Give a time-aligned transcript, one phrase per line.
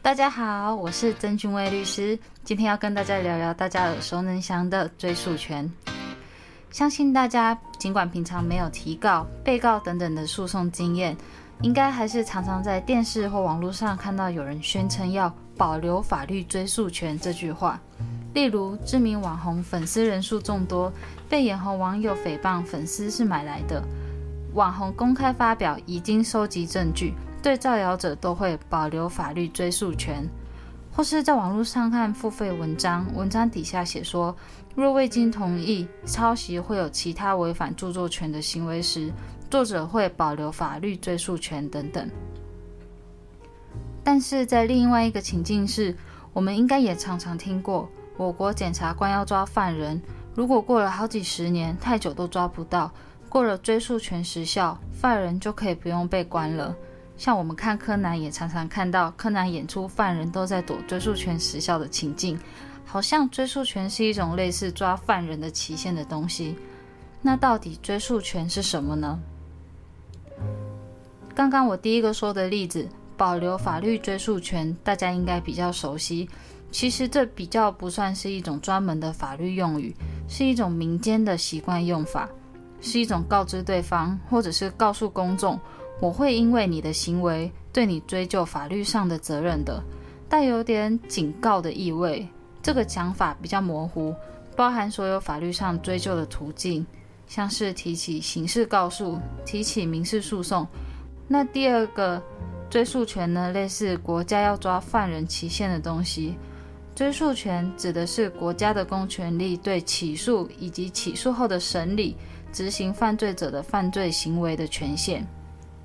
[0.00, 5.70] 大家好，我是曾俊威律师，今天要跟大家聊聊大家耳熟能详的追诉权。
[6.70, 11.14] 相信大家尽管平常没有提告、被告等等的诉讼经验，
[11.62, 17.78] 应该还是常常在电视或网络上看到有人宣称要保留法律追诉权这句话。
[18.32, 20.90] 例如，知名网红粉丝人数众多，
[21.28, 23.82] 被眼红网友诽谤粉丝是买来的，
[24.54, 27.12] 网红公开发表已经收集证据。
[27.42, 30.28] 对造谣者都会保留法律追诉权，
[30.92, 34.36] 或是在网络上看付费文章，文章底下写说，
[34.74, 39.12] 若未经同意抄袭会有其他违反著作权的行为时，
[39.50, 42.10] 作者会保留法律追诉权等等。
[44.02, 45.96] 但是在另外一个情境是，
[46.32, 50.02] 我们应该也常常听过，我国检察官要抓犯人，
[50.34, 52.90] 如果过了好几十年，太久都抓不到，
[53.28, 56.74] 过了追诉权时效，犯人就可以不用被关了。
[57.18, 62.38] 像我们看柯南，也常常看到柯南演出犯人都在躲追诉权时效的情境，
[62.86, 66.56] 好像追诉权是一种类似抓犯人的期限的东西。
[67.20, 69.18] 那到底追诉权是什么呢？
[71.34, 76.30] 刚刚我第一个说的例子，保留法律追诉权，大家应该比较熟悉。
[76.70, 79.92] 其实这比较不算是一种专门的法律用语，
[80.28, 82.28] 是一种民间的习惯用法，
[82.80, 85.58] 是一种告知对方或者是告诉公众。
[86.00, 89.82] 我会因为你的行为对你追究法律上的责任的，
[90.28, 92.26] 带有点警告的意味。
[92.62, 94.14] 这个讲法比较模糊，
[94.54, 96.86] 包含所有法律上追究的途径，
[97.26, 100.66] 像是提起刑事告诉、提起民事诉讼。
[101.26, 102.22] 那第二个
[102.70, 106.34] 追诉权呢，类似国家要抓犯人期限的东西。
[106.94, 112.16] 追诉权指的是国家的公权力对起诉以及起诉后的审理、
[112.52, 115.24] 执行犯罪者的犯罪行为的权限。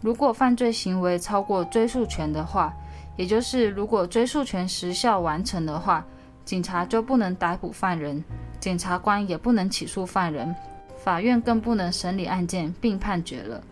[0.00, 2.72] 如果犯罪行为超过追诉权的话，
[3.16, 6.04] 也就是如果追诉权时效完成的话，
[6.44, 8.22] 警察就不能逮捕犯人，
[8.60, 10.54] 检察官也不能起诉犯人，
[10.96, 13.62] 法院更不能审理案件并判决了。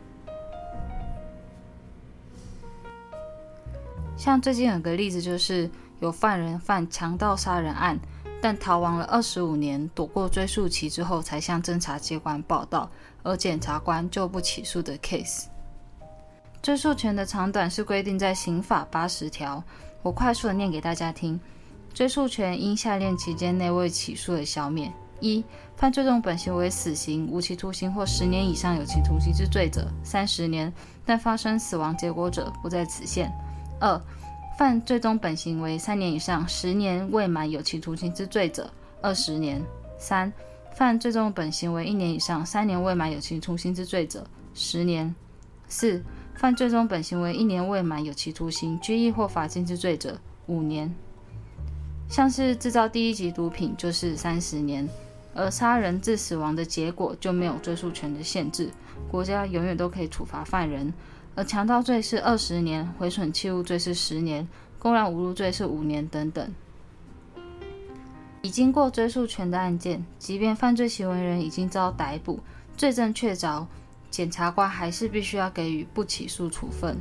[4.16, 5.70] 像最近有个例子，就是
[6.00, 7.98] 有犯人犯强盗杀人案，
[8.42, 12.90] 但逃亡了二十五年，躲过追诉期之后才向侦查机关报到，
[13.22, 15.44] 而检察官就不起诉的 case。
[16.66, 19.62] 追诉权的长短是规定在刑法八十条，
[20.02, 21.38] 我快速的念给大家听。
[21.94, 25.44] 追诉权因下列期间内未起诉的消灭：一、
[25.76, 30.68] 犯罪中本行为死刑、无期徒刑或十年以上有期徒刑之罪者，三十年；
[31.04, 33.32] 但发生死亡结果者，不在此限。
[33.78, 34.02] 二、
[34.58, 38.68] 犯罪中本行为三年以上、十年未满有期徒刑之罪者，
[39.00, 39.60] 二十年；
[40.00, 40.32] 三、
[40.74, 45.14] 犯罪中本行为一年以上、三年未满有期徒刑之罪者，十年；
[45.68, 46.02] 四。
[46.36, 50.90] 犯罪中本行为一年未满有期徒刑、拘役或罚金之罪者，五年；
[52.10, 54.86] 像是制造第一级毒品就是三十年，
[55.34, 58.68] 而杀人致死亡的结果就没有追诉权的限制，
[59.10, 60.92] 国家永远都可以处罚犯人。
[61.34, 64.46] 而强盗罪是二十年，毁损器物罪是十年，
[64.78, 66.54] 公然侮辱罪是五年等等。
[68.42, 72.40] 已经过追诉权的案件，即便犯罪行为人已经遭逮捕，
[72.76, 73.64] 罪证确凿。
[74.16, 76.96] 检察官还是必须要给予不起诉处分，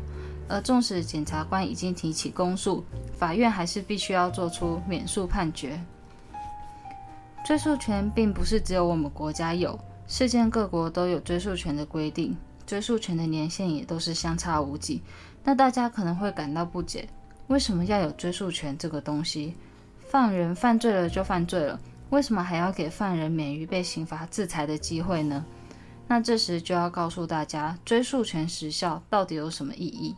[0.50, 2.84] 而纵使检察官已经提起公诉，
[3.18, 5.82] 法院还是必须要做出免诉判决。
[7.46, 12.36] 追诉权并不是只有我们国家有，世界各国都有追诉权的规定，
[12.68, 15.02] 追诉权的年限也都是相差无几。
[15.42, 17.08] 那大家可能会感到不解，
[17.48, 19.56] 为什么要有追诉权这个东西？
[20.10, 25.46] 犯人犯罪了就犯罪了，为什么还要给犯人免于被刑罚制裁的机会呢？
[26.08, 30.16] 那这时就要告诉大家，追诉权时效到底有什么意义？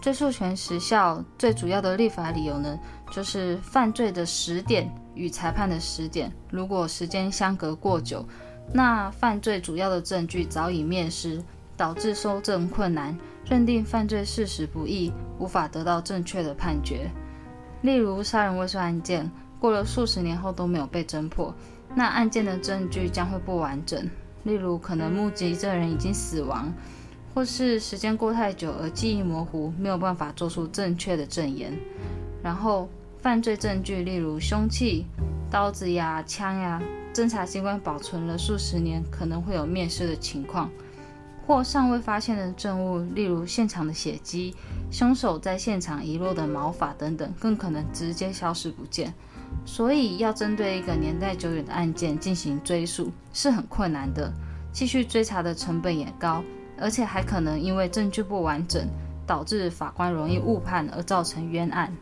[0.00, 2.76] 追诉权时效最主要的立法理由呢，
[3.12, 8.26] 就是犯罪的时点与裁判的时点，如果时间相隔过久，
[8.72, 11.40] 那犯罪主要的证据早已灭失，
[11.76, 17.08] 导致收证困难，认定犯罪事实不易，无法得到正确的判决。
[17.82, 19.30] 例如杀人未遂案件，
[19.60, 21.54] 过了数十年后都没有被侦破。
[21.94, 24.08] 那案件的证据将会不完整，
[24.44, 26.72] 例如可能目击证人已经死亡，
[27.34, 31.76] 或是时间过太久而记忆模糊，没有办法做出正确的证言。
[32.42, 32.88] 然后
[33.20, 35.04] 犯罪证据，例如凶器、
[35.50, 40.70] 刀子呀、枪呀，侦查机关保存了数十年，可能会有灭失的情况，
[41.46, 44.56] 或尚未发现的证物，例如现场的血迹、
[44.90, 49.12] 凶手在现场遗落的毛发等等，更可能直接消失不见。
[49.64, 54.32] 所以要针对一个年代久远的案件进行追诉是很困难的，
[54.72, 56.42] 继续追查的成本也高，
[56.78, 58.86] 而且还可能因为证据不完整，
[59.26, 61.92] 导致法官容易误判而造成冤案。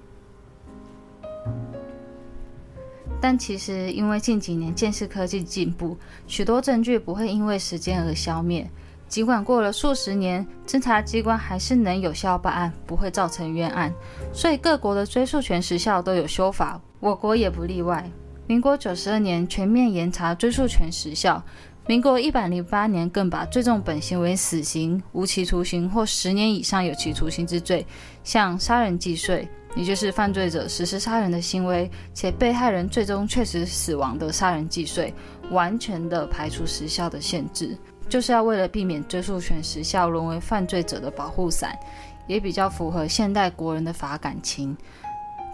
[3.20, 5.96] 但其实，因为近几年鉴识科技进步，
[6.26, 8.70] 许多证据不会因为时间而消灭。
[9.10, 13.92] 尽管过了数十年，侦查机关还是能有效办案，不会造成冤案。
[14.32, 18.08] 所以各国的追诉权时效都有修法，我国也不例外。
[18.46, 21.42] 民国九十二年全面严查追诉权时效，
[21.88, 27.84] 民国一百零八年更把最重本行为死刑、无期徒刑或十年以上有期徒刑之罪，
[28.22, 29.48] 像杀人既遂。
[29.76, 35.14] 也就是犯罪者实施杀人的行为，且被害人最终确实死亡的杀人既遂，
[35.52, 37.78] 完全的排除时效的限制，
[38.10, 41.78] 就是要为了避免追诉权时效沦为犯罪者的保护伞，
[42.26, 44.76] 也比较符合现代国人的法感情。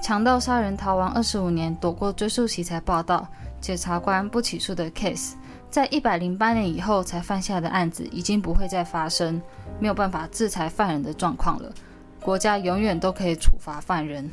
[0.03, 3.29] 强盗杀人逃亡二十五年，躲过追诉期才报道，
[3.61, 5.35] 检察官不起诉的 case，
[5.71, 9.41] 在一百零八年以后才犯下的案子，已经不会再发生，
[9.79, 11.71] 没有办法制裁犯人的状况了。
[12.21, 14.31] 国家永远都可以处罚犯人。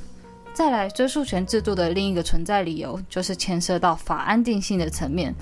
[0.54, 5.34] 再来，追诉权制度的另一个存在理由，就是牵涉到法安定性的层面。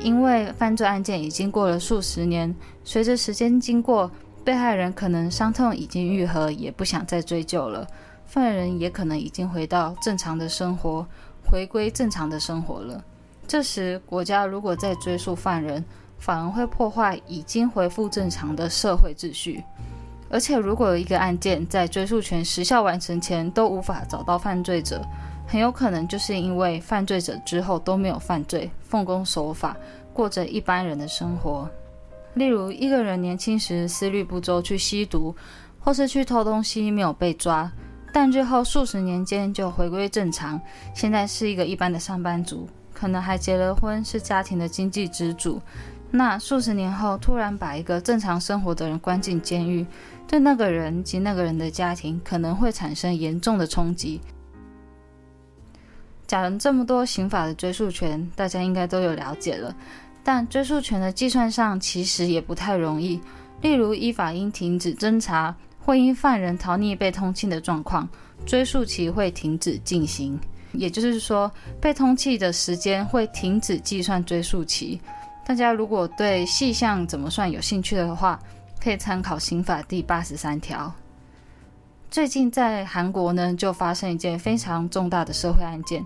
[0.00, 2.54] 因为犯罪案件已经过了数十年，
[2.84, 4.10] 随着时间经过，
[4.44, 7.86] 被害人可能伤痛已经愈合，也不想再追究了。
[8.26, 11.06] 犯人也可能已经回到正常的生活，
[11.44, 13.02] 回归正常的生活了。
[13.46, 15.84] 这时，国家如果再追诉犯人，
[16.18, 19.62] 反而会破坏已经恢复正常的社会秩序。
[20.30, 25.00] 而且，如果一个案件在追诉权时效完成前都无法找到犯罪者，
[25.46, 29.76] 很有可能就是因为犯罪者之后都没有犯罪，奉公守法，
[30.12, 31.68] 过着一般人的生活。
[32.34, 35.34] 例如，一个人年轻时思虑不周去吸毒，
[35.78, 37.70] 或是去偷东西没有被抓，
[38.12, 40.60] 但之后数十年间就回归正常，
[40.94, 45.60] 现在是一个一般的上班族，可能还结了婚，是家庭的经济支柱。
[46.10, 49.86] 那数十年后，突然把一个正常生活的人关进监狱，
[50.26, 54.20] 对那个人及那个人的家庭可能会产生严重的冲击。
[56.34, 59.72] 讲了这么多刑法的追诉权，大家应该都有了解了。
[60.24, 63.20] 但追诉权的计算上其实也不太容易。
[63.62, 68.08] 例如，依法应停止侦查，或因犯人逃匿被通缉的状况，
[68.44, 70.36] 追诉期会停止进行。
[70.72, 71.48] 也就是说，
[71.80, 75.00] 被通缉的时间会停止计算追诉期。
[75.46, 78.40] 大家如果对细项怎么算有兴趣的话，
[78.82, 80.92] 可以参考刑法第八十三条。
[82.10, 86.04] 最近在韩国呢，就发生一件非常重大的社会案件，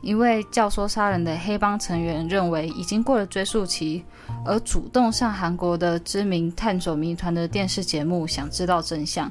[0.00, 4.04] 一位教唆杀人的黑帮成员认为已经过了追诉期，
[4.44, 9.30] 而主动上韩国的知名探索谜团的电视节目，想知道真相。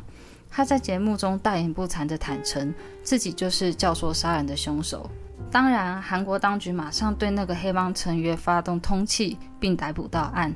[0.50, 2.74] 他在节目中大言不惭地坦诚，
[3.04, 5.10] 自己就是教唆杀人的凶手。
[5.50, 10.54] 当然，韩国当局马上对那个黑帮成员发动通缉，并逮捕到案。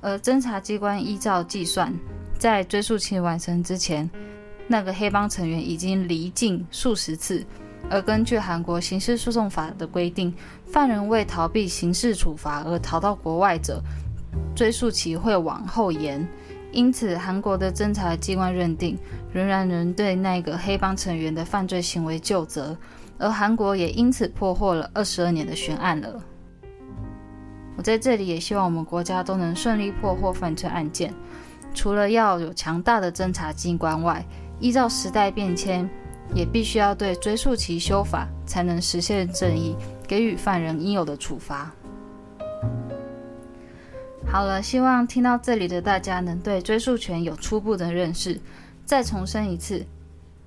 [0.00, 1.92] 而侦查机关依照计算，
[2.38, 4.08] 在追诉期完成之前，
[4.68, 7.44] 那个黑帮成员已经离境数十次。
[7.88, 10.34] 而根据韩国刑事诉讼法的规定，
[10.66, 13.82] 犯人为逃避刑事处罚而逃到国外者，
[14.54, 16.26] 追诉期会往后延。
[16.72, 18.96] 因此，韩国的侦查机关认定，
[19.32, 22.76] 仍然能对那个黑帮成员的犯罪行为就责。
[23.18, 26.22] 而韩国也因此破获了二十二年的悬案了。
[27.76, 31.12] 我在这里也希望我们国家都能顺利破获犯罪案件。
[31.74, 34.24] 除了要有强大的侦查机关外，
[34.58, 35.88] 依照时代变迁，
[36.34, 41.70] 也必须要对追诉其修法，才能实现正义，给予犯人应有的处罚。
[44.26, 48.40] 好了，希望听到这里的大家能对追诉权有初步的认识。
[48.84, 49.84] 再重申一次。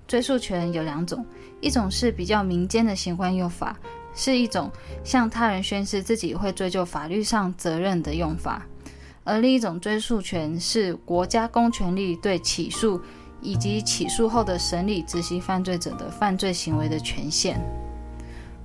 [0.06, 1.26] 追诉权有两种，
[1.62, 3.80] 一种是比较民间的行官用法，
[4.14, 4.70] 是一种
[5.02, 8.62] 向他人宣誓自己会追究法律上责任的用法；
[9.24, 13.02] 而另一种追诉权是国家公权力对起诉
[13.44, 17.60] 以及起诉后的审理执行犯罪者的犯罪行为的权限。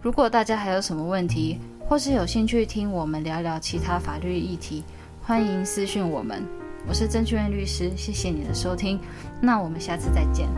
[0.00, 1.58] 如果大家还有什么问题，
[1.88, 4.84] 或是有兴趣听我们聊聊其他法律议题，
[5.20, 6.42] 欢迎私讯我们。
[6.86, 8.98] 我是曾俊院律师，谢谢你的收听，
[9.42, 10.48] 那我们下次再见。